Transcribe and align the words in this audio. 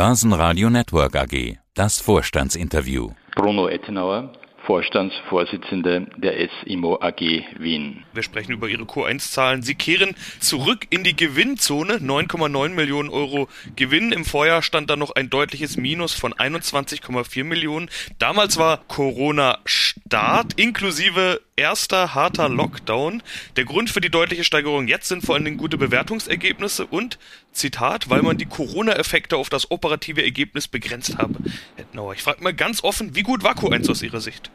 Börsenradio 0.00 0.70
Network 0.70 1.14
AG. 1.14 1.58
Das 1.74 2.00
Vorstandsinterview. 2.00 3.10
Bruno 3.36 3.68
Ettenauer, 3.68 4.32
Vorstandsvorsitzende 4.64 6.06
der 6.16 6.48
SIMO 6.64 6.98
AG 7.02 7.20
Wien. 7.58 8.06
Wir 8.14 8.22
sprechen 8.22 8.52
über 8.52 8.66
Ihre 8.66 8.84
Q1-Zahlen. 8.84 9.62
Sie 9.62 9.74
kehren 9.74 10.14
zurück 10.40 10.86
in 10.88 11.04
die 11.04 11.14
Gewinnzone. 11.14 11.96
9,9 11.96 12.70
Millionen 12.70 13.10
Euro 13.10 13.48
Gewinn. 13.76 14.12
Im 14.12 14.24
Vorjahr 14.24 14.62
stand 14.62 14.88
da 14.88 14.96
noch 14.96 15.10
ein 15.16 15.28
deutliches 15.28 15.76
Minus 15.76 16.14
von 16.14 16.32
21,4 16.32 17.44
Millionen. 17.44 17.90
Damals 18.18 18.56
war 18.56 18.78
Corona 18.88 19.58
Start 19.66 20.54
inklusive 20.58 21.42
erster 21.60 22.14
harter 22.14 22.48
Lockdown. 22.48 23.22
Der 23.56 23.64
Grund 23.66 23.90
für 23.90 24.00
die 24.00 24.08
deutliche 24.08 24.44
Steigerung 24.44 24.88
jetzt 24.88 25.08
sind 25.08 25.24
vor 25.24 25.34
allen 25.34 25.44
Dingen 25.44 25.58
gute 25.58 25.76
Bewertungsergebnisse 25.76 26.86
und, 26.86 27.18
Zitat, 27.52 28.08
weil 28.08 28.22
man 28.22 28.38
die 28.38 28.46
Corona-Effekte 28.46 29.36
auf 29.36 29.50
das 29.50 29.70
operative 29.70 30.24
Ergebnis 30.24 30.68
begrenzt 30.68 31.18
habe. 31.18 31.34
Herr 31.76 31.84
Nauer, 31.92 32.14
ich 32.14 32.22
frage 32.22 32.42
mal 32.42 32.54
ganz 32.54 32.82
offen, 32.82 33.14
wie 33.14 33.22
gut 33.22 33.44
war 33.44 33.54
Q1 33.54 33.90
aus 33.90 34.02
Ihrer 34.02 34.20
Sicht? 34.20 34.50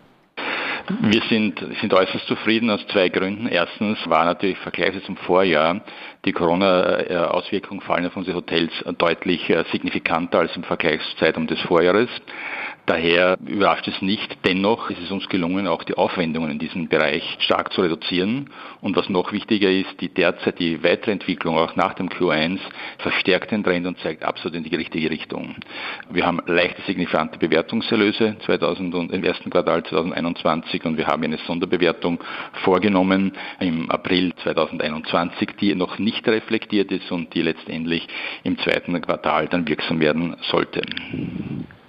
Wir 0.88 1.22
sind, 1.30 1.60
sind 1.82 1.94
äußerst 1.94 2.28
zufrieden 2.28 2.70
aus 2.70 2.86
zwei 2.92 3.10
Gründen. 3.10 3.48
Erstens 3.48 3.98
war 4.06 4.26
natürlich 4.26 4.58
vergleichsweise 4.60 5.06
zum 5.06 5.18
Vorjahr 5.18 5.82
die 6.26 6.32
Corona-Auswirkungen 6.32 7.82
vor 7.82 7.96
allem 7.96 8.08
auf 8.08 8.16
unsere 8.16 8.38
Hotels 8.38 8.72
deutlich 8.98 9.50
äh, 9.50 9.64
signifikanter 9.72 10.40
als 10.40 10.56
im 10.56 10.64
Vergleichszeitraum 10.64 11.48
des 11.48 11.60
Vorjahres. 11.62 12.10
Daher 12.86 13.38
überrascht 13.44 13.88
es 13.88 14.00
nicht. 14.04 14.38
Dennoch 14.46 14.92
ist 14.92 15.02
es 15.02 15.10
uns 15.10 15.28
gelungen, 15.28 15.68
auch 15.68 15.84
die 15.84 15.96
Aufwendungen 15.96 16.52
in 16.52 16.60
diesem 16.60 16.88
Bereich 16.88 17.24
stark 17.40 17.74
zu 17.74 17.82
reduzieren. 17.82 18.52
Und 18.82 18.96
was 18.96 19.10
noch 19.10 19.32
wichtiger 19.32 19.72
ist, 19.72 20.00
die 20.02 20.10
derzeit 20.10 20.60
die 20.60 20.84
weitere 20.84 21.12
Entwicklung 21.12 21.58
auch 21.58 21.76
nach 21.76 21.96
dem 21.96 22.10
Q1 22.10 22.60
verstärkt 23.00 23.50
den 23.50 23.64
Trend 23.64 23.88
und 23.88 23.98
zeigt 24.00 24.24
absolut 24.24 24.56
in 24.56 24.64
die 24.64 24.76
richtige 24.76 25.10
Richtung. 25.10 25.56
Wir 26.12 26.28
haben 26.28 26.40
leichte 26.46 26.84
signifikante 26.84 27.40
Bewertungserlöse 27.40 28.38
2000 28.46 28.94
und 28.94 29.12
im 29.12 29.24
ersten 29.24 29.50
Quartal 29.50 29.84
2021 29.84 30.86
und 30.86 30.98
wir 30.98 31.08
haben 31.08 31.24
eine 31.24 31.38
Sonderbewertung 31.40 32.20
vorgenommen 32.64 33.34
im 33.60 33.90
April 33.90 34.34
2021, 34.44 35.50
die 35.60 35.74
noch 35.74 35.98
nicht 35.98 36.28
reflektiert 36.28 36.92
ist 36.92 37.12
und 37.12 37.34
die 37.34 37.42
letztendlich 37.42 38.08
im 38.44 38.60
zweiten 38.60 39.02
Quartal 39.02 39.48
dann 39.48 39.68
wirksam 39.68 40.00
werden 40.00 40.36
sollte. 40.52 40.82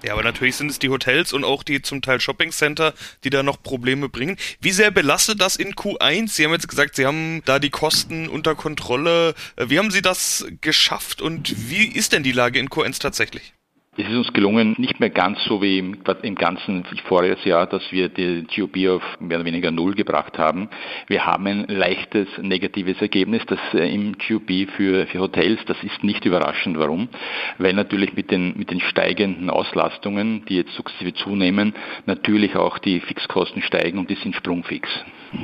Ja, 0.07 0.13
aber 0.13 0.23
natürlich 0.23 0.55
sind 0.55 0.71
es 0.71 0.79
die 0.79 0.89
Hotels 0.89 1.33
und 1.33 1.43
auch 1.43 1.65
die 1.65 1.83
zum 1.83 2.01
Teil 2.01 2.21
Shoppingcenter, 2.21 2.95
die 3.25 3.31
da 3.31 3.43
noch 3.43 3.61
Probleme 3.61 4.09
bringen. 4.09 4.37
Wie 4.61 4.71
sehr 4.71 4.93
belastet 4.93 5.41
das 5.41 5.57
in 5.57 5.75
Q1? 5.75 6.29
Sie 6.29 6.45
haben 6.45 6.53
jetzt 6.53 6.69
gesagt, 6.69 6.95
Sie 6.95 7.07
haben 7.07 7.43
da 7.45 7.59
die 7.59 7.71
Kosten 7.71 8.29
unter 8.29 8.55
Kontrolle. 8.55 9.35
Wie 9.57 9.81
haben 9.81 9.91
Sie 9.91 10.03
das 10.03 10.47
geschafft 10.61 11.21
und 11.21 11.69
wie 11.69 11.89
ist 11.89 12.13
denn 12.13 12.23
die 12.23 12.31
Lage 12.31 12.61
in 12.61 12.69
Q1 12.69 13.01
tatsächlich? 13.01 13.56
Es 13.99 14.07
ist 14.07 14.15
uns 14.15 14.33
gelungen, 14.35 14.75
nicht 14.77 15.01
mehr 15.01 15.09
ganz 15.09 15.43
so 15.45 15.63
wie 15.63 15.79
im, 15.79 15.97
im 16.21 16.35
ganzen 16.35 16.85
voriges 17.09 17.43
Jahr, 17.47 17.67
dass 17.67 17.81
wir 17.91 18.11
die 18.11 18.47
GOP 18.55 18.77
auf 18.89 19.03
mehr 19.21 19.39
oder 19.39 19.47
weniger 19.47 19.71
Null 19.71 19.95
gebracht 19.95 20.37
haben. 20.37 20.69
Wir 21.07 21.25
haben 21.25 21.47
ein 21.47 21.65
leichtes 21.67 22.29
negatives 22.43 23.01
Ergebnis, 23.01 23.43
das 23.47 23.59
äh, 23.73 23.91
im 23.91 24.19
GOP 24.19 24.69
für, 24.77 25.07
für 25.07 25.21
Hotels, 25.21 25.61
das 25.67 25.79
ist 25.83 26.05
nicht 26.05 26.27
überraschend. 26.27 26.79
Warum? 26.79 27.09
Weil 27.57 27.73
natürlich 27.73 28.13
mit 28.13 28.31
den, 28.31 28.59
mit 28.59 28.71
den 28.71 28.81
steigenden 28.81 29.49
Auslastungen, 29.49 30.45
die 30.45 30.57
jetzt 30.57 30.75
sukzessive 30.75 31.15
zunehmen, 31.15 31.75
natürlich 32.05 32.55
auch 32.55 32.77
die 32.77 33.01
Fixkosten 33.01 33.63
steigen 33.63 33.99
und 33.99 34.11
die 34.11 34.17
sind 34.17 34.37
sprungfix. 34.37 34.91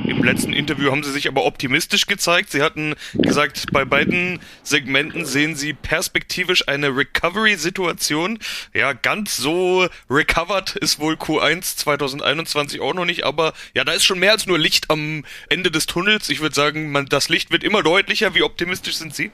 Im 0.04 0.22
letzten 0.22 0.52
Interview 0.52 0.90
haben 0.90 1.02
Sie 1.02 1.10
sich 1.10 1.28
aber 1.28 1.44
optimistisch 1.44 2.06
gezeigt. 2.06 2.50
Sie 2.50 2.62
hatten 2.62 2.94
gesagt, 3.14 3.66
bei 3.72 3.84
beiden 3.84 4.40
Segmenten 4.62 5.24
sehen 5.24 5.54
Sie 5.54 5.72
perspektivisch 5.72 6.68
eine 6.68 6.96
Recovery-Situation. 6.96 8.38
Ja, 8.74 8.92
ganz 8.92 9.36
so 9.36 9.86
recovered 10.08 10.76
ist 10.76 10.98
wohl 10.98 11.14
Q1 11.14 11.76
2021 11.76 12.80
auch 12.80 12.94
noch 12.94 13.04
nicht, 13.04 13.24
aber 13.24 13.52
ja, 13.74 13.84
da 13.84 13.92
ist 13.92 14.04
schon 14.04 14.18
mehr 14.18 14.32
als 14.32 14.46
nur 14.46 14.58
Licht 14.58 14.90
am 14.90 15.24
Ende 15.48 15.70
des 15.70 15.86
Tunnels. 15.86 16.28
Ich 16.28 16.40
würde 16.40 16.54
sagen, 16.54 16.92
man, 16.92 17.06
das 17.06 17.28
Licht 17.28 17.50
wird 17.50 17.64
immer 17.64 17.82
deutlicher. 17.82 18.34
Wie 18.34 18.42
optimistisch 18.42 18.96
sind 18.96 19.14
Sie? 19.14 19.30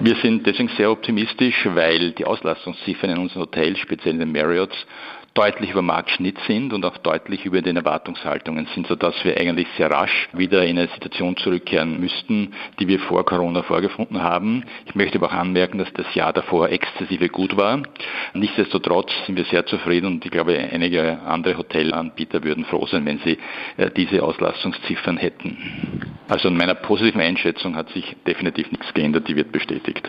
Wir 0.00 0.16
sind 0.22 0.46
deswegen 0.46 0.70
sehr 0.76 0.90
optimistisch, 0.90 1.54
weil 1.64 2.12
die 2.12 2.24
Auslastungsziffern 2.24 3.10
in 3.10 3.18
unseren 3.18 3.42
Hotels, 3.42 3.78
speziell 3.78 4.14
in 4.14 4.20
den 4.20 4.32
Marriotts, 4.32 4.76
deutlich 5.34 5.70
über 5.72 5.82
Marktschnitt 5.82 6.38
sind 6.46 6.72
und 6.72 6.84
auch 6.84 6.96
deutlich 6.98 7.44
über 7.44 7.60
den 7.60 7.76
Erwartungshaltungen 7.76 8.66
sind, 8.72 8.86
sodass 8.86 9.24
wir 9.24 9.36
eigentlich 9.36 9.66
sehr 9.76 9.90
rasch 9.90 10.28
wieder 10.32 10.64
in 10.64 10.78
eine 10.78 10.88
Situation 10.88 11.36
zurückkehren 11.36 11.98
müssten, 11.98 12.54
die 12.78 12.86
wir 12.86 13.00
vor 13.00 13.24
Corona 13.26 13.64
vorgefunden 13.64 14.22
haben. 14.22 14.64
Ich 14.86 14.94
möchte 14.94 15.18
aber 15.18 15.26
auch 15.28 15.32
anmerken, 15.32 15.78
dass 15.78 15.92
das 15.92 16.14
Jahr 16.14 16.32
davor 16.32 16.68
exzessive 16.68 17.28
gut 17.28 17.56
war. 17.56 17.82
Nichtsdestotrotz 18.32 19.10
sind 19.26 19.36
wir 19.36 19.44
sehr 19.46 19.66
zufrieden 19.66 20.06
und 20.06 20.24
ich 20.24 20.30
glaube, 20.30 20.56
einige 20.56 21.20
andere 21.22 21.58
Hotelanbieter 21.58 22.44
würden 22.44 22.64
froh 22.64 22.86
sein, 22.86 23.04
wenn 23.04 23.18
sie 23.18 23.38
äh, 23.76 23.90
diese 23.90 24.22
Auslastungsziffern 24.22 25.16
hätten. 25.16 25.58
Also 26.28 26.48
in 26.48 26.56
meiner 26.56 26.74
positiven 26.74 27.20
Einschätzung 27.20 27.74
hat 27.74 27.90
sich 27.90 28.16
definitiv 28.26 28.70
nichts 28.70 28.94
geändert, 28.94 29.26
die 29.26 29.34
wird 29.34 29.50
bestätigt. 29.50 30.08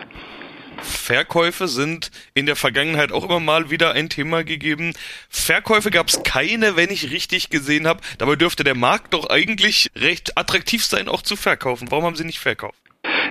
Verkäufe 0.82 1.68
sind 1.68 2.10
in 2.34 2.46
der 2.46 2.56
Vergangenheit 2.56 3.12
auch 3.12 3.24
immer 3.24 3.40
mal 3.40 3.70
wieder 3.70 3.92
ein 3.92 4.08
Thema 4.08 4.44
gegeben. 4.44 4.92
Verkäufe 5.28 5.90
gab 5.90 6.08
es 6.08 6.22
keine, 6.22 6.76
wenn 6.76 6.90
ich 6.90 7.10
richtig 7.10 7.50
gesehen 7.50 7.86
habe. 7.86 8.00
Dabei 8.18 8.36
dürfte 8.36 8.64
der 8.64 8.74
Markt 8.74 9.14
doch 9.14 9.28
eigentlich 9.30 9.90
recht 9.96 10.36
attraktiv 10.36 10.84
sein, 10.84 11.08
auch 11.08 11.22
zu 11.22 11.36
verkaufen. 11.36 11.90
Warum 11.90 12.04
haben 12.04 12.16
Sie 12.16 12.24
nicht 12.24 12.38
verkauft? 12.38 12.78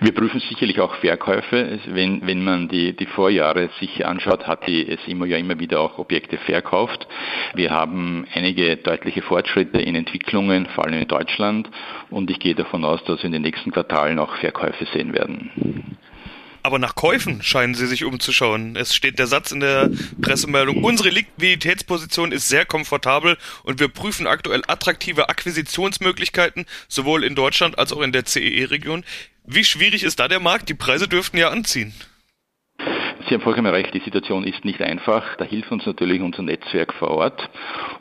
Wir 0.01 0.13
prüfen 0.13 0.41
sicherlich 0.49 0.79
auch 0.79 0.95
Verkäufe. 0.95 1.79
Wenn, 1.87 2.25
wenn 2.27 2.43
man 2.43 2.67
die, 2.67 2.93
die 2.95 3.05
Vorjahre 3.05 3.69
sich 3.79 4.05
anschaut, 4.05 4.45
hat 4.45 4.67
die 4.67 4.97
SIMO 5.05 5.25
ja 5.25 5.37
immer 5.37 5.57
wieder 5.59 5.79
auch 5.79 5.97
Objekte 5.97 6.37
verkauft. 6.37 7.07
Wir 7.53 7.71
haben 7.71 8.27
einige 8.33 8.77
deutliche 8.77 9.21
Fortschritte 9.21 9.79
in 9.79 9.95
Entwicklungen, 9.95 10.67
vor 10.75 10.85
allem 10.85 11.01
in 11.01 11.07
Deutschland. 11.07 11.69
Und 12.09 12.29
ich 12.29 12.39
gehe 12.39 12.55
davon 12.55 12.83
aus, 12.83 13.03
dass 13.05 13.19
wir 13.19 13.25
in 13.25 13.31
den 13.31 13.43
nächsten 13.43 13.71
Quartalen 13.71 14.19
auch 14.19 14.35
Verkäufe 14.37 14.85
sehen 14.93 15.13
werden. 15.13 15.97
Aber 16.65 16.79
nach 16.79 16.95
Käufen 16.95 17.43
scheinen 17.43 17.75
sie 17.75 17.85
sich 17.85 18.05
umzuschauen. 18.05 18.75
Es 18.75 18.95
steht 18.95 19.19
der 19.19 19.27
Satz 19.27 19.51
in 19.51 19.59
der 19.59 19.91
Pressemeldung, 20.19 20.83
unsere 20.83 21.09
Liquiditätsposition 21.09 22.31
ist 22.31 22.49
sehr 22.49 22.65
komfortabel 22.65 23.37
und 23.61 23.79
wir 23.79 23.87
prüfen 23.87 24.25
aktuell 24.25 24.63
attraktive 24.65 25.29
Akquisitionsmöglichkeiten, 25.29 26.65
sowohl 26.87 27.23
in 27.23 27.35
Deutschland 27.35 27.77
als 27.77 27.93
auch 27.93 28.01
in 28.01 28.11
der 28.11 28.25
CEE-Region. 28.25 29.03
Wie 29.45 29.63
schwierig 29.63 30.01
ist 30.01 30.19
da 30.19 30.27
der 30.27 30.39
Markt? 30.39 30.67
Die 30.67 30.73
Preise 30.73 31.07
dürften 31.07 31.37
ja 31.37 31.49
anziehen. 31.49 31.93
Sie 33.27 33.33
haben 33.33 33.41
vollkommen 33.41 33.73
recht, 33.73 33.91
die 33.91 34.01
Situation 34.01 34.43
ist 34.43 34.65
nicht 34.65 34.81
einfach. 34.81 35.35
Da 35.37 35.45
hilft 35.45 35.71
uns 35.71 35.85
natürlich 35.87 36.21
unser 36.21 36.43
Netzwerk 36.43 36.93
vor 36.93 37.09
Ort 37.09 37.49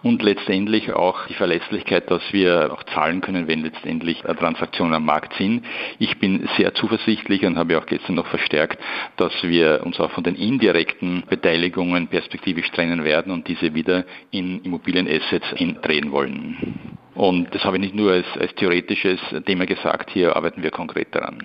und 0.03 0.23
letztendlich 0.23 0.93
auch 0.93 1.27
die 1.29 1.35
Verlässlichkeit, 1.35 2.11
dass 2.11 2.21
wir 2.33 2.71
auch 2.71 2.83
zahlen 2.83 3.23
können, 3.23 3.49
wenn 3.49 3.63
letztendlich 3.63 4.21
Transaktionen 4.21 4.93
am 4.93 5.07
Markt 5.07 5.33
sind. 5.39 5.65
Ich 5.99 6.19
bin 6.19 6.47
sehr 6.59 6.75
zuversichtlich 6.75 7.47
und 7.47 7.57
habe 7.57 7.79
auch 7.79 7.87
gestern 7.87 8.17
noch 8.17 8.27
verstärkt, 8.27 8.79
dass 9.17 9.33
wir 9.43 9.81
uns 9.85 9.99
auch 9.99 10.11
von 10.11 10.25
den 10.25 10.35
indirekten 10.35 11.23
Beteiligungen 11.29 12.09
perspektivisch 12.09 12.71
trennen 12.73 13.03
werden 13.03 13.33
und 13.33 13.49
diese 13.49 13.75
wieder 13.75 14.05
in 14.31 14.63
Immobilienassets 14.63 15.55
drehen 15.81 16.13
wollen. 16.13 17.01
Und 17.15 17.55
das 17.55 17.65
habe 17.65 17.79
ich 17.79 17.83
nicht 17.83 17.95
nur 17.95 18.13
als, 18.13 18.27
als 18.39 18.55
theoretisches 18.57 19.21
Thema 19.47 19.65
gesagt, 19.65 20.11
hier 20.11 20.37
arbeiten 20.37 20.63
wir 20.63 20.71
konkret 20.71 21.15
daran. 21.15 21.39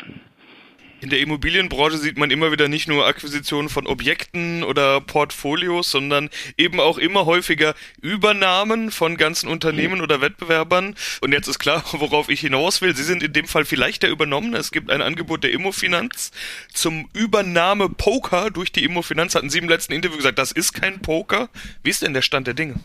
In 1.02 1.10
der 1.10 1.22
Immobilienbranche 1.22 1.98
sieht 1.98 2.18
man 2.18 2.30
immer 2.30 2.52
wieder 2.52 2.68
nicht 2.68 2.90
nur 2.90 3.08
Akquisitionen 3.08 3.70
von 3.70 3.88
Objekten 3.88 4.66
oder 4.66 5.00
Portfolios, 5.00 5.90
sondern 5.92 6.30
eben 6.58 6.82
auch 6.82 6.98
immer 6.98 7.26
häufiger 7.26 7.74
Übernahmen 8.02 8.92
von 8.92 9.16
ganzen 9.16 9.48
Unternehmen 9.48 10.02
oder 10.02 10.20
Wettbewerbern. 10.20 10.96
Und 11.22 11.32
jetzt 11.32 11.48
ist 11.48 11.60
klar, 11.60 11.86
worauf 11.94 12.28
ich 12.28 12.42
hinaus 12.42 12.82
will. 12.82 12.96
Sie 12.98 13.04
sind 13.04 13.24
in 13.24 13.32
dem 13.32 13.48
Fall 13.48 13.64
vielleicht 13.64 14.04
der 14.04 14.10
Übernommene. 14.10 14.58
Es 14.58 14.72
gibt 14.72 14.92
ein 14.92 15.02
Angebot 15.02 15.44
der 15.46 15.52
Immofinanz 15.52 16.32
zum 16.74 17.10
Übernahme 17.14 17.88
Poker 17.88 18.52
durch 18.52 18.74
die 18.74 18.84
Immofinanz. 18.84 19.36
Hatten 19.36 19.50
Sie 19.50 19.60
im 19.60 19.70
letzten 19.70 19.94
Interview 19.94 20.18
gesagt, 20.18 20.38
das 20.38 20.51
ist 20.51 20.74
kein 20.74 21.01
Poker. 21.01 21.50
Wie 21.81 21.92
ist 21.92 22.01
denn 22.01 22.13
der 22.13 22.24
Stand 22.24 22.48
der 22.48 22.56
Dinge? 22.56 22.75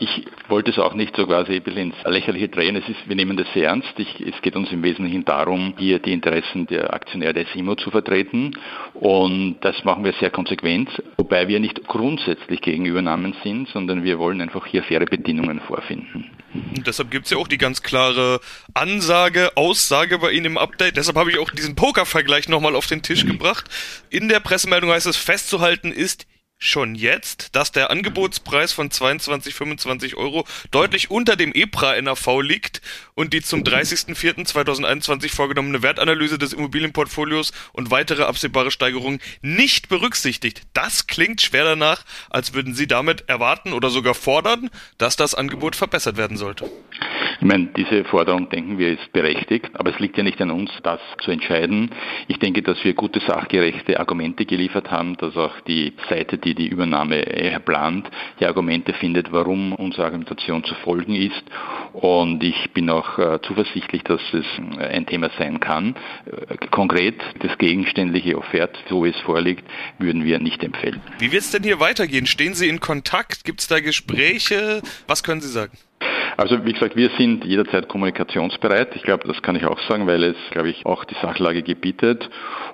Ich 0.00 0.26
wollte 0.48 0.70
es 0.70 0.78
auch 0.78 0.94
nicht 0.94 1.14
so 1.16 1.26
quasi 1.26 1.56
ein 1.56 1.62
bisschen 1.62 1.92
ins 1.92 2.04
Lächerliche 2.04 2.48
drehen. 2.48 2.76
Es 2.76 2.88
ist, 2.88 3.08
wir 3.08 3.16
nehmen 3.16 3.36
das 3.36 3.46
sehr 3.54 3.68
ernst. 3.68 3.92
Ich, 3.98 4.20
es 4.20 4.40
geht 4.42 4.56
uns 4.56 4.70
im 4.72 4.82
Wesentlichen 4.82 5.24
darum, 5.24 5.74
hier 5.78 5.98
die 5.98 6.12
Interessen 6.12 6.66
der 6.66 6.92
Aktionäre 6.92 7.34
der 7.34 7.46
SIMO 7.46 7.76
zu 7.76 7.90
vertreten. 7.90 8.56
Und 8.94 9.58
das 9.60 9.84
machen 9.84 10.04
wir 10.04 10.12
sehr 10.14 10.30
konsequent, 10.30 10.90
wobei 11.16 11.48
wir 11.48 11.60
nicht 11.60 11.86
grundsätzlich 11.86 12.60
gegen 12.60 12.84
Übernahmen 12.86 13.34
sind, 13.44 13.68
sondern 13.68 14.04
wir 14.04 14.18
wollen 14.18 14.40
einfach 14.40 14.66
hier 14.66 14.82
faire 14.82 15.06
Bedingungen 15.06 15.60
vorfinden. 15.60 16.30
Und 16.54 16.86
deshalb 16.86 17.10
gibt 17.10 17.26
es 17.26 17.30
ja 17.30 17.38
auch 17.38 17.48
die 17.48 17.58
ganz 17.58 17.82
klare 17.82 18.40
Ansage, 18.74 19.52
Aussage 19.56 20.18
bei 20.18 20.32
Ihnen 20.32 20.46
im 20.46 20.58
Update. 20.58 20.96
Deshalb 20.96 21.16
habe 21.16 21.30
ich 21.30 21.38
auch 21.38 21.50
diesen 21.50 21.76
Poker-Vergleich 21.76 22.48
nochmal 22.48 22.74
auf 22.76 22.86
den 22.86 23.02
Tisch 23.02 23.24
gebracht. 23.26 23.66
In 24.10 24.28
der 24.28 24.40
Pressemeldung 24.40 24.90
heißt 24.90 25.06
es, 25.06 25.16
festzuhalten 25.16 25.92
ist, 25.92 26.26
schon 26.62 26.94
jetzt, 26.94 27.56
dass 27.56 27.72
der 27.72 27.90
Angebotspreis 27.90 28.72
von 28.72 28.90
22, 28.90 29.52
25 29.54 30.16
Euro 30.16 30.44
deutlich 30.70 31.10
unter 31.10 31.34
dem 31.34 31.52
EPRA 31.52 32.00
NAV 32.00 32.40
liegt 32.40 32.80
und 33.14 33.32
die 33.32 33.42
zum 33.42 33.62
30.04.2021 33.64 35.34
vorgenommene 35.34 35.82
Wertanalyse 35.82 36.38
des 36.38 36.52
Immobilienportfolios 36.52 37.52
und 37.72 37.90
weitere 37.90 38.22
absehbare 38.22 38.70
Steigerungen 38.70 39.20
nicht 39.42 39.88
berücksichtigt. 39.88 40.62
Das 40.72 41.08
klingt 41.08 41.40
schwer 41.40 41.64
danach, 41.64 42.04
als 42.30 42.54
würden 42.54 42.74
Sie 42.74 42.86
damit 42.86 43.28
erwarten 43.28 43.72
oder 43.72 43.90
sogar 43.90 44.14
fordern, 44.14 44.70
dass 44.98 45.16
das 45.16 45.34
Angebot 45.34 45.74
verbessert 45.74 46.16
werden 46.16 46.36
sollte. 46.36 46.70
Ich 47.42 47.48
meine, 47.48 47.70
diese 47.76 48.04
Forderung, 48.04 48.50
denken 48.50 48.78
wir, 48.78 48.92
ist 48.92 49.12
berechtigt, 49.12 49.70
aber 49.74 49.90
es 49.90 49.98
liegt 49.98 50.16
ja 50.16 50.22
nicht 50.22 50.40
an 50.40 50.52
uns, 50.52 50.70
das 50.84 51.00
zu 51.24 51.32
entscheiden. 51.32 51.90
Ich 52.28 52.38
denke, 52.38 52.62
dass 52.62 52.84
wir 52.84 52.94
gute, 52.94 53.18
sachgerechte 53.18 53.98
Argumente 53.98 54.46
geliefert 54.46 54.92
haben, 54.92 55.16
dass 55.16 55.36
auch 55.36 55.58
die 55.62 55.92
Seite, 56.08 56.38
die 56.38 56.51
die 56.54 56.68
Übernahme 56.68 57.22
plant, 57.64 58.10
die 58.40 58.46
Argumente 58.46 58.92
findet, 58.94 59.32
warum 59.32 59.72
unsere 59.72 60.04
Argumentation 60.04 60.64
zu 60.64 60.74
folgen 60.76 61.14
ist. 61.14 61.42
Und 61.92 62.42
ich 62.42 62.70
bin 62.72 62.88
auch 62.90 63.18
äh, 63.18 63.38
zuversichtlich, 63.42 64.02
dass 64.04 64.20
es 64.32 64.46
ein 64.78 65.06
Thema 65.06 65.30
sein 65.38 65.60
kann. 65.60 65.94
Äh, 66.26 66.56
konkret, 66.70 67.20
das 67.40 67.56
gegenständliche 67.58 68.38
Offert, 68.38 68.76
so 68.88 69.04
wie 69.04 69.10
es 69.10 69.20
vorliegt, 69.20 69.64
würden 69.98 70.24
wir 70.24 70.38
nicht 70.38 70.62
empfehlen. 70.64 71.00
Wie 71.18 71.32
wird 71.32 71.42
es 71.42 71.50
denn 71.50 71.62
hier 71.62 71.80
weitergehen? 71.80 72.26
Stehen 72.26 72.54
Sie 72.54 72.68
in 72.68 72.80
Kontakt? 72.80 73.44
Gibt 73.44 73.60
es 73.60 73.68
da 73.68 73.80
Gespräche? 73.80 74.82
Was 75.06 75.22
können 75.22 75.40
Sie 75.40 75.48
sagen? 75.48 75.72
Also 76.36 76.64
wie 76.64 76.72
gesagt, 76.72 76.96
wir 76.96 77.10
sind 77.18 77.44
jederzeit 77.44 77.88
kommunikationsbereit. 77.88 78.96
Ich 78.96 79.02
glaube, 79.02 79.26
das 79.28 79.42
kann 79.42 79.56
ich 79.56 79.64
auch 79.64 79.80
sagen, 79.88 80.06
weil 80.06 80.22
es, 80.24 80.36
glaube 80.50 80.70
ich, 80.70 80.86
auch 80.86 81.04
die 81.04 81.16
Sachlage 81.20 81.62
gebietet. 81.62 82.28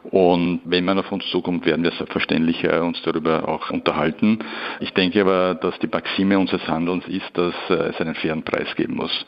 Und 0.05 0.60
wenn 0.64 0.84
man 0.84 0.99
auf 0.99 1.10
uns 1.10 1.25
zukommt, 1.31 1.66
werden 1.66 1.82
wir 1.82 1.93
selbstverständlich 1.93 2.64
uns 2.69 3.00
darüber 3.02 3.49
auch 3.49 3.70
unterhalten. 3.70 4.38
Ich 4.81 4.93
denke 4.93 5.20
aber, 5.20 5.55
dass 5.55 5.78
die 5.81 5.88
Maxime 5.88 6.38
unseres 6.38 6.66
Handelns 6.66 7.06
ist, 7.08 7.31
dass 7.34 7.55
äh, 7.69 7.75
es 7.90 8.00
einen 8.00 8.14
fairen 8.14 8.43
Preis 8.43 8.69
geben 8.76 8.94
muss. 8.94 9.26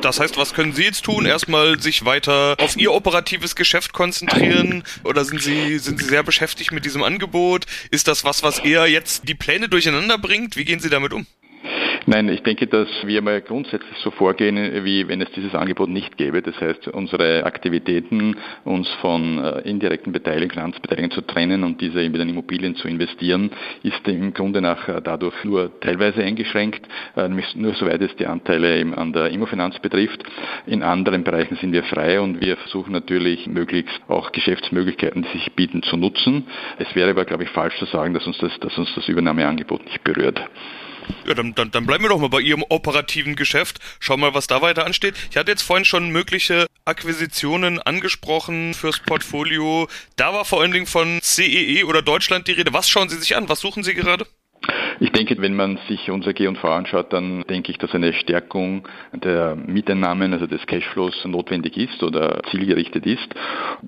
Das 0.00 0.18
heißt, 0.18 0.38
was 0.38 0.54
können 0.54 0.72
Sie 0.72 0.84
jetzt 0.84 1.04
tun? 1.04 1.26
Erstmal 1.26 1.78
sich 1.78 2.04
weiter 2.04 2.56
auf 2.58 2.76
Ihr 2.76 2.92
operatives 2.92 3.54
Geschäft 3.54 3.92
konzentrieren? 3.92 4.82
Oder 5.04 5.24
sind 5.24 5.42
Sie, 5.42 5.78
sind 5.78 5.98
Sie 5.98 6.06
sehr 6.06 6.22
beschäftigt 6.22 6.72
mit 6.72 6.84
diesem 6.84 7.02
Angebot? 7.02 7.66
Ist 7.90 8.08
das 8.08 8.24
was, 8.24 8.42
was 8.42 8.58
eher 8.60 8.86
jetzt 8.86 9.28
die 9.28 9.34
Pläne 9.34 9.68
durcheinander 9.68 10.16
bringt? 10.16 10.56
Wie 10.56 10.64
gehen 10.64 10.80
Sie 10.80 10.88
damit 10.88 11.12
um? 11.12 11.26
Nein, 12.06 12.28
ich 12.28 12.42
denke, 12.42 12.66
dass 12.66 12.88
wir 13.04 13.22
mal 13.22 13.40
grundsätzlich 13.40 13.96
so 13.98 14.10
vorgehen, 14.10 14.84
wie 14.84 15.08
wenn 15.08 15.22
es 15.22 15.30
dieses 15.32 15.54
Angebot 15.54 15.88
nicht 15.88 16.18
gäbe. 16.18 16.42
Das 16.42 16.60
heißt, 16.60 16.88
unsere 16.88 17.44
Aktivitäten, 17.44 18.36
uns 18.64 18.86
von 19.00 19.42
äh, 19.42 19.60
indirekten 19.60 20.12
Beteiligungen, 20.12 20.50
Finanzbeteiligungen 20.50 21.12
zu 21.12 21.22
trennen 21.22 21.64
und 21.64 21.80
diese 21.80 22.02
in 22.02 22.14
Immobilien 22.14 22.76
zu 22.76 22.88
investieren, 22.88 23.50
ist 23.82 24.06
im 24.06 24.34
Grunde 24.34 24.60
nach 24.60 24.86
äh, 24.86 25.00
dadurch 25.02 25.44
nur 25.44 25.80
teilweise 25.80 26.22
eingeschränkt, 26.22 26.86
äh, 27.16 27.26
nur 27.28 27.72
soweit 27.72 28.02
es 28.02 28.14
die 28.16 28.26
Anteile 28.26 28.94
an 28.96 29.14
der 29.14 29.30
Immofinanz 29.30 29.78
betrifft. 29.78 30.22
In 30.66 30.82
anderen 30.82 31.24
Bereichen 31.24 31.56
sind 31.56 31.72
wir 31.72 31.84
frei 31.84 32.20
und 32.20 32.38
wir 32.42 32.58
versuchen 32.58 32.92
natürlich 32.92 33.46
möglichst 33.46 33.98
auch 34.08 34.30
Geschäftsmöglichkeiten, 34.30 35.22
die 35.22 35.38
sich 35.38 35.52
bieten, 35.52 35.82
zu 35.82 35.96
nutzen. 35.96 36.44
Es 36.78 36.94
wäre 36.94 37.10
aber, 37.10 37.24
glaube 37.24 37.44
ich, 37.44 37.48
falsch 37.48 37.78
zu 37.78 37.86
sagen, 37.86 38.12
dass 38.12 38.26
uns 38.26 38.36
das, 38.36 38.60
dass 38.60 38.76
uns 38.76 38.94
das 38.94 39.08
Übernahmeangebot 39.08 39.86
nicht 39.86 40.04
berührt. 40.04 40.38
Ja, 41.26 41.34
dann, 41.34 41.54
dann, 41.54 41.70
dann 41.70 41.86
bleiben 41.86 42.04
wir 42.04 42.08
doch 42.08 42.18
mal 42.18 42.28
bei 42.28 42.40
Ihrem 42.40 42.64
operativen 42.68 43.36
Geschäft. 43.36 43.78
Schauen 44.00 44.20
mal, 44.20 44.34
was 44.34 44.46
da 44.46 44.62
weiter 44.62 44.84
ansteht. 44.84 45.14
Ich 45.30 45.36
hatte 45.36 45.50
jetzt 45.50 45.62
vorhin 45.62 45.84
schon 45.84 46.10
mögliche 46.10 46.66
Akquisitionen 46.84 47.80
angesprochen 47.80 48.74
fürs 48.74 49.00
Portfolio. 49.00 49.88
Da 50.16 50.32
war 50.32 50.44
vor 50.44 50.60
allen 50.60 50.72
Dingen 50.72 50.86
von 50.86 51.20
CEE 51.22 51.80
e 51.80 51.84
oder 51.84 52.02
Deutschland 52.02 52.48
die 52.48 52.52
Rede. 52.52 52.72
Was 52.72 52.88
schauen 52.88 53.08
Sie 53.08 53.16
sich 53.16 53.36
an? 53.36 53.48
Was 53.48 53.60
suchen 53.60 53.82
Sie 53.82 53.94
gerade? 53.94 54.26
Ich 55.00 55.10
denke, 55.10 55.40
wenn 55.40 55.54
man 55.54 55.78
sich 55.88 56.10
unser 56.10 56.32
G&V 56.32 56.68
anschaut, 56.68 57.12
dann 57.12 57.42
denke 57.48 57.72
ich, 57.72 57.78
dass 57.78 57.94
eine 57.94 58.12
Stärkung 58.12 58.86
der 59.12 59.56
Mieteinnahmen, 59.56 60.32
also 60.32 60.46
des 60.46 60.64
Cashflows 60.66 61.24
notwendig 61.24 61.76
ist 61.76 62.02
oder 62.02 62.42
zielgerichtet 62.50 63.04
ist. 63.06 63.34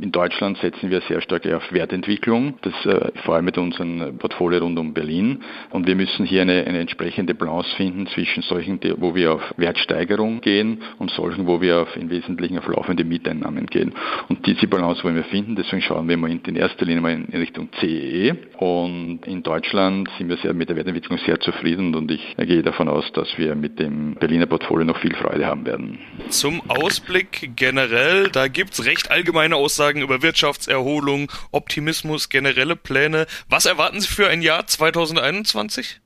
In 0.00 0.10
Deutschland 0.10 0.58
setzen 0.58 0.90
wir 0.90 1.00
sehr 1.02 1.20
stark 1.20 1.46
auf 1.46 1.72
Wertentwicklung, 1.72 2.54
das 2.62 2.74
äh, 2.86 3.12
vor 3.24 3.36
allem 3.36 3.44
mit 3.44 3.56
unserem 3.58 4.18
Portfolio 4.18 4.60
rund 4.60 4.78
um 4.78 4.94
Berlin. 4.94 5.42
Und 5.70 5.86
wir 5.86 5.94
müssen 5.94 6.26
hier 6.26 6.42
eine, 6.42 6.64
eine 6.66 6.80
entsprechende 6.80 7.34
Balance 7.34 7.74
finden 7.76 8.06
zwischen 8.08 8.42
solchen, 8.42 8.80
wo 8.96 9.14
wir 9.14 9.34
auf 9.34 9.54
Wertsteigerung 9.56 10.40
gehen 10.40 10.82
und 10.98 11.10
solchen, 11.12 11.46
wo 11.46 11.60
wir 11.60 11.82
auf, 11.82 11.96
im 11.96 12.10
Wesentlichen 12.10 12.58
auf 12.58 12.66
laufende 12.66 13.04
Mieteinnahmen 13.04 13.66
gehen. 13.66 13.92
Und 14.28 14.44
diese 14.46 14.66
Balance 14.66 15.04
wollen 15.04 15.16
wir 15.16 15.24
finden, 15.24 15.54
deswegen 15.54 15.82
schauen 15.82 16.08
wir 16.08 16.16
mal 16.16 16.30
in, 16.30 16.40
in 16.46 16.56
erster 16.56 16.84
Linie 16.84 17.00
mal 17.00 17.12
in 17.12 17.26
Richtung 17.32 17.68
CEE. 17.78 18.28
E. 18.28 18.34
Und 18.58 19.20
in 19.26 19.42
Deutschland 19.42 20.08
sind 20.18 20.28
wir 20.28 20.36
sehr 20.38 20.52
mit 20.52 20.68
der 20.68 20.76
Wertentwicklung 20.76 20.95
Entwicklung 20.96 21.18
sehr 21.26 21.38
zufrieden 21.40 21.94
und 21.94 22.10
ich 22.10 22.36
gehe 22.38 22.62
davon 22.62 22.88
aus, 22.88 23.04
dass 23.12 23.28
wir 23.36 23.54
mit 23.54 23.78
dem 23.78 24.14
Berliner 24.14 24.46
Portfolio 24.46 24.86
noch 24.86 24.98
viel 24.98 25.14
Freude 25.14 25.44
haben 25.44 25.66
werden. 25.66 25.98
Zum 26.30 26.62
Ausblick 26.70 27.50
generell, 27.54 28.30
da 28.30 28.48
gibt 28.48 28.72
es 28.72 28.86
recht 28.86 29.10
allgemeine 29.10 29.56
Aussagen 29.56 30.00
über 30.00 30.22
Wirtschaftserholung, 30.22 31.30
Optimismus, 31.52 32.30
generelle 32.30 32.76
Pläne. 32.76 33.26
Was 33.50 33.66
erwarten 33.66 34.00
Sie 34.00 34.08
für 34.08 34.28
ein 34.28 34.40
Jahr 34.40 34.66
2021? 34.66 36.00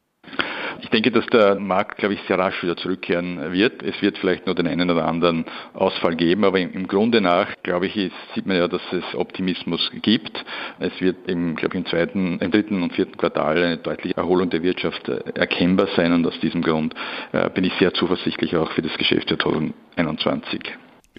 Ich 0.82 0.88
denke, 0.91 1.11
dass 1.11 1.27
der 1.27 1.59
Markt, 1.59 1.99
glaube 1.99 2.15
ich, 2.15 2.21
sehr 2.23 2.38
rasch 2.38 2.62
wieder 2.62 2.77
zurückkehren 2.77 3.53
wird. 3.53 3.82
Es 3.82 4.00
wird 4.03 4.19
vielleicht 4.19 4.47
nur 4.47 4.55
den 4.55 4.67
einen 4.67 4.91
oder 4.91 5.06
anderen 5.06 5.44
Ausfall 5.75 6.17
geben, 6.17 6.44
aber 6.44 6.59
im, 6.59 6.88
Grunde 6.88 7.21
nach, 7.21 7.55
glaube 7.62 7.87
ich, 7.87 7.97
ist, 7.97 8.15
sieht 8.35 8.47
man 8.47 8.56
ja, 8.56 8.69
dass 8.69 8.82
es 8.93 9.15
Optimismus 9.15 9.91
gibt. 10.03 10.44
Es 10.79 11.00
wird 11.00 11.29
im, 11.29 11.56
glaube 11.56 11.75
ich, 11.77 11.85
im 11.85 11.87
zweiten, 11.87 12.38
im 12.38 12.50
dritten 12.50 12.82
und 12.82 12.93
vierten 12.93 13.17
Quartal 13.17 13.62
eine 13.62 13.77
deutliche 13.79 14.17
Erholung 14.17 14.50
der 14.50 14.62
Wirtschaft 14.62 15.09
äh, 15.09 15.21
erkennbar 15.35 15.88
sein 15.97 16.12
und 16.12 16.27
aus 16.27 16.38
diesem 16.41 16.62
Grund 16.62 16.94
äh, 17.33 17.49
bin 17.50 17.65
ich 17.65 17.75
sehr 17.75 17.93
zuversichtlich 17.93 18.56
auch 18.56 18.71
für 18.73 18.83
das 18.83 18.97
Geschäftsjahr 18.97 19.38
2021. 19.38 20.61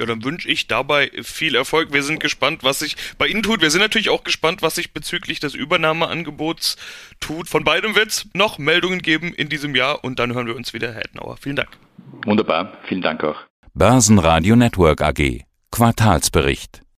Ja, 0.01 0.07
dann 0.07 0.24
wünsche 0.24 0.50
ich 0.50 0.65
dabei 0.65 1.12
viel 1.21 1.53
Erfolg. 1.53 1.94
Wir 1.94 2.01
sind 2.01 2.19
gespannt, 2.19 2.63
was 2.63 2.80
sich 2.80 2.98
bei 3.19 3.27
Ihnen 3.27 3.44
tut. 3.44 3.62
Wir 3.62 3.69
sind 3.69 3.81
natürlich 3.81 4.09
auch 4.09 4.24
gespannt, 4.24 4.63
was 4.63 4.74
sich 4.74 4.94
bezüglich 4.94 5.39
des 5.39 5.53
Übernahmeangebots 5.53 6.75
tut. 7.19 7.48
Von 7.48 7.63
beidem 7.63 7.94
wird 7.94 8.07
es 8.07 8.27
noch 8.33 8.57
Meldungen 8.57 9.03
geben 9.03 9.31
in 9.31 9.48
diesem 9.48 9.75
Jahr 9.75 10.03
und 10.03 10.18
dann 10.18 10.33
hören 10.33 10.48
wir 10.48 10.56
uns 10.56 10.74
wieder, 10.74 10.92
Herr 10.92 11.06
Ettenauer. 11.06 11.38
Vielen 11.38 11.56
Dank. 11.56 11.69
Wunderbar. 12.25 12.80
Vielen 12.88 13.03
Dank 13.03 13.24
auch. 13.24 13.42
Börsenradio 13.75 14.56
Network 14.56 15.03
AG. 15.03 15.44
Quartalsbericht. 15.69 16.81